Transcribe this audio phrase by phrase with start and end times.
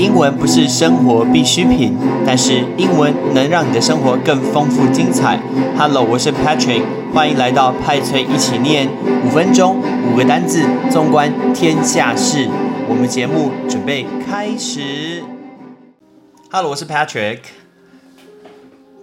[0.00, 1.94] 英文不是生活必需品，
[2.24, 5.38] 但是英文能让你的生活更丰富精彩。
[5.76, 6.82] Hello，我是 Patrick，
[7.12, 8.88] 欢迎来到派翠一起念
[9.26, 12.48] 五分钟五个单字，纵观天下事。
[12.88, 15.22] 我们节目准备开始。
[16.50, 17.40] Hello，我是 Patrick。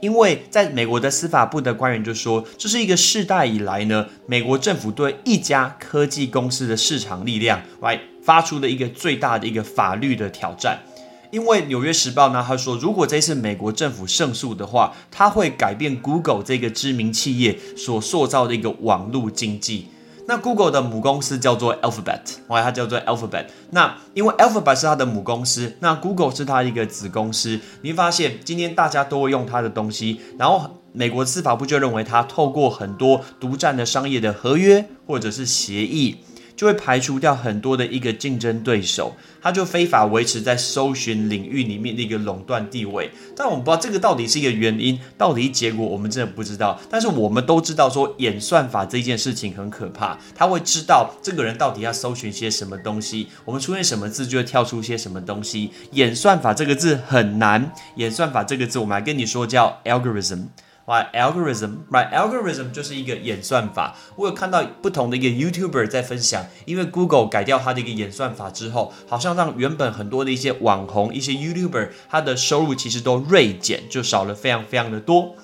[0.00, 10.78] 因为在美国的司法部的官员就说，这是一个世代以来呢，美国政府对一家科技公司的市场力量来发出的一个最大的一个法律的挑战。
[11.30, 19.86] 因为《纽约时报》呢，他说，如果这次美国政府胜诉的话，他会改变 Google 这个知名企业所塑造的一个网络经济。
[20.26, 23.46] 那 Google 的母公司叫做 Alphabet，哇，它叫做 Alphabet。
[23.70, 27.58] 那因为 Alphabet 是它的母公司，那 Google 是它一个子公司。
[27.82, 36.18] 你会发现，今天大家都会用它的东西，然后美国司法部就认为它透过很多独占的商业的合约或者是协议。
[36.60, 43.10] 就会排除掉很多的一个竞争对手，他就非法维持在搜寻领域里面的一个垄断地位。
[43.34, 46.78] 但我们不知道这个到底是一个原因，到底结果我们真的不知道。
[46.90, 55.70] 但是我们都知道说演算法这件事情很可怕，他会知道这个人到底要搜寻些什么东西，我们出现什么字就会跳出些什么东西。
[55.92, 60.48] 演算法这个字很难，演算法这个字我们来跟你说叫 algorithm。
[60.90, 63.96] My algorithm，my Algorithm 就是一个演算法。
[64.16, 75.36] 我有看到不同的一个 YouTuber 在分享，因为 Google 改掉它的一个演算法之后，好像让原本很多的一些网红、一些 YouTuber，他的收入其实都锐减，就少了非常非常的多。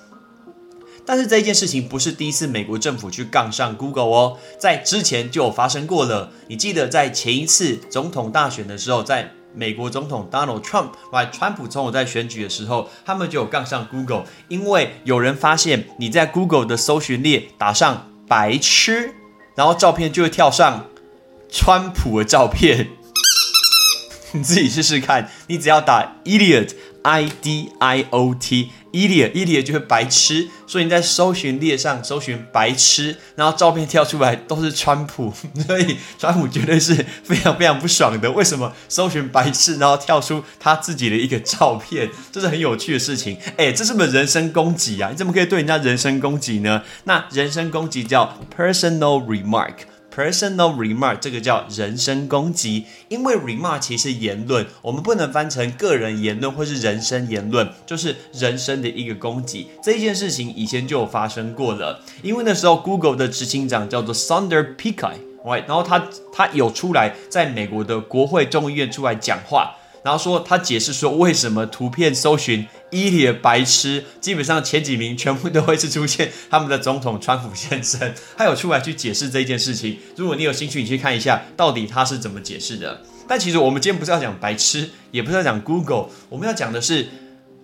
[1.05, 6.31] 但是这件事情不是第一次美国政府去杠上 Google 哦，在之前就有发生过了。
[6.49, 19.15] 你记得在前一次总统大选的时候，在美国总统 Donald Trump 和川普总统在选举的时候，他们就有杠上 Google，因为有人发现你在 Google 的搜寻列打上“白痴”，
[19.57, 20.85] 然后照片就会跳上
[21.49, 22.89] 川普的照片。
[24.33, 35.33] 你自己试试看，你只要打 “idiot”，I D I O T t，idiot，idiot 就是白痴，所以你在搜寻列上搜寻白痴，然后照片跳出来都是川普，
[35.65, 36.93] 所以川普绝对是
[37.23, 38.31] 非常非常不爽的。
[38.31, 42.09] 为什么搜寻白痴，然后跳出他自己的一个照片？
[42.31, 43.37] 这是很有趣的事情。
[43.57, 45.09] 哎，这是不是人身攻击啊？
[45.11, 46.83] 你怎么可以对人家人身攻击呢？
[47.03, 49.73] 那人身攻击叫 personal remark。
[50.17, 59.67] Personal remark 这个叫人身攻击，因为 remark 其实言论，我们不能翻成个人言论或是人身言论，就是人身的一个攻击。
[59.83, 69.75] 这件事情以前就有发生过了，因为那时候 Google 的执行长叫做 Sunder Pichai，right，然后他他有出来在美国的国会众议院出来讲话。
[70.07, 78.13] 然后说，他解释说，为什么图片搜寻伊里的白痴，基本上前几名全部都会是出现他们的总统川普先生。
[78.37, 79.99] 他有出来去解释这件事情。
[80.15, 83.01] 如果你有兴趣，你去看一下，到底他是怎么解释的。
[83.27, 87.09] 但其实我们今天不是要讲白痴，也不是要讲 Google，我们要讲的是，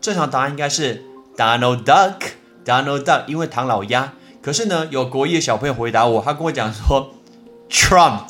[0.00, 1.02] 正常答案应该是
[1.36, 4.12] Donald Duck，Donald Duck，因为唐老鸭。
[4.40, 7.12] 可是呢，有国一的小朋友回答我，他跟我讲说
[7.68, 8.26] Trump。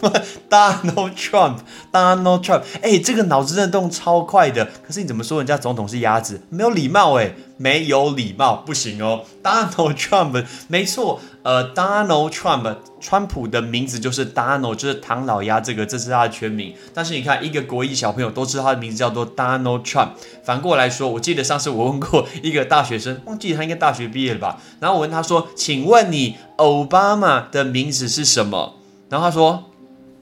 [0.50, 4.64] Donald Trump，Donald Trump，哎，这个脑子震动超快的。
[4.86, 6.40] 可是你怎么说人家总统是鸭子？
[6.50, 9.24] 没有礼貌哎，没有礼貌，不行哦。
[9.42, 16.74] Donald Trump，没错，呃，Donald Trump，川普的名字就是 Donald，就是唐老鸭这个，这是他的全名。
[16.92, 20.10] 但是你看，一个国一小朋友都知道他的名字叫做 Donald Trump。
[20.44, 24.60] 反过来说，我记得上次我问过一个大学生，忘记他应该大学毕业了吧？
[24.80, 28.74] 然后我问他说：“请问你奥巴马的名字是什么？”
[29.08, 29.65] 然后他说。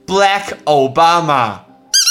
[0.06, 1.60] Black Obama，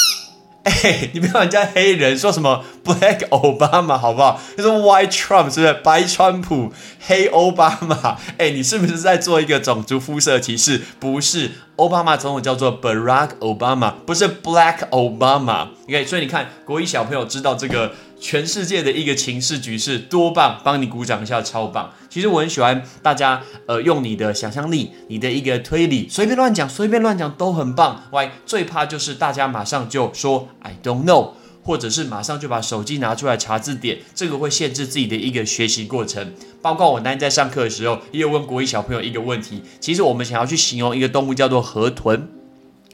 [0.64, 4.40] 哎，你不要人家黑人说什么 Black Obama 好不好？
[4.56, 5.74] 就是 White Trump 是不是？
[5.84, 6.72] 白川普，
[7.06, 10.80] 黑奥巴马， 哎，你是不是在做一个种族肤色歧视？
[10.98, 15.68] 不是，奥巴马总统叫做 Barack Obama，不是 Black Obama。
[15.88, 17.92] OK，所以你看，国一小朋友知道这个。
[18.18, 21.90] 全世界的一个情势局势多棒，帮你鼓掌一下，超棒！
[22.08, 28.04] 其实我很喜欢大家，呃，用你的想象力，你的一个推理，随便乱讲，随便乱讲都很棒。
[28.12, 31.32] 喂，最怕就是大家马上就说 I don't know，
[31.62, 36.32] 或者是马上就把手机拿出来查字典，这个会限制自己的一个学习过程。
[36.62, 42.28] 包括我那天在上课的时候，也有问国一小朋友一个问题，其实我们想要去形容一个动物叫做河豚。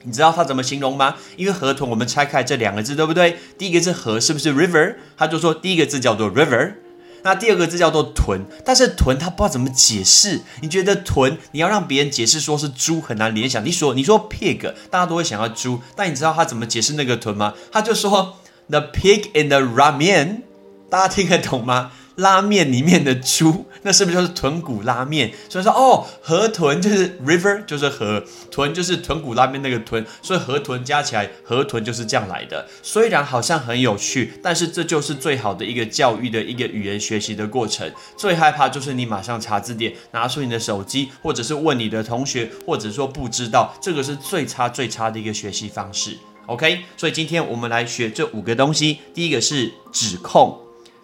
[0.03, 1.17] 你知道它怎么形容吗？
[1.37, 3.37] 因为河豚，我们拆开这两个字，对不对？
[3.59, 4.97] 第一个字河是不是 river？
[5.17, 6.75] 他就说第一个字叫做 river，
[7.23, 8.47] 那第二个字叫做豚。
[8.65, 10.41] 但是豚他不知道怎么解释。
[10.63, 13.63] 你觉得豚，你要让别人解释说是猪很难联想。
[13.65, 17.53] 你说你说 pig，大家都会想要猪，但你知道他怎么解释那个豚吗？
[17.71, 18.39] 他就说
[18.69, 20.43] the pig in the ramen，
[20.89, 21.93] 大家听得懂吗？
[22.21, 25.33] 拉面里面的猪， 那是不是就是豚骨拉面？
[25.49, 32.69] 所以说哦，河豚就是 river，就是河豚就是豚骨拉面那个豚，所以河豚加起来，河豚就是这样来的。
[32.83, 37.91] 虽然好像很有趣，但是这就是最好的一个教育的一个语言学习的过程。
[38.17, 46.17] 最害怕就是你马上查字典，拿出你的手机，或者是问你的同学，或者说不知道，这个是最差最差的一个学习方式。
[46.47, 50.59] OK，所以今天我们来学这五个东西，第一个是指控。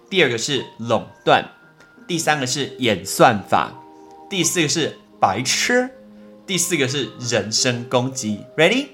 [0.08, 1.44] 第二个是垄断，
[2.06, 3.73] 第三个是演算法，
[4.31, 5.91] 第四个是白痴，
[6.47, 8.44] 第四个是人身攻击。
[8.56, 8.91] Ready？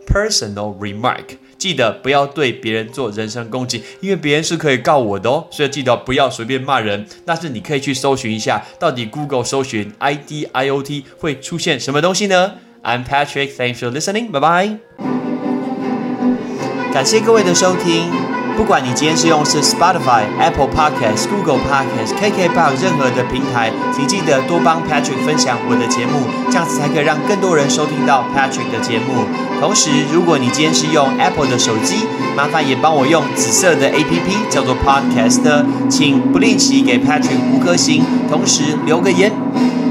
[0.08, 1.38] personal remark。
[1.58, 5.48] 记得不要对别人做人身攻击，因为别人是可以告我的哦。
[5.52, 7.06] 所以记得不要随便骂人。
[7.26, 14.32] 但是你可以去搜寻一下，到底 Google 搜寻 I D I O T 会出现什么东西呢？I'm Patrick, thanks for listening.
[14.32, 14.78] Bye bye.
[16.94, 18.31] 感谢各位的收听。
[18.58, 29.26] 不管你今天是用是 Spotify、Apple Podcast、Google Podcast、KKBox 任何的平台，请记得多帮 Patrick 分享我的节目，这样子才可以让更多人收听到 Patrick 的节目。
[29.60, 32.06] 同时，如果你今天是用 Apple 的手机，
[32.36, 39.32] 麻烦也帮我用紫色的 APP 叫做 Podcast，请不吝惜给 Patrick 五颗星，同时留个言。